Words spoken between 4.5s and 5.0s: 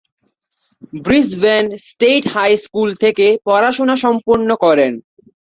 করেন।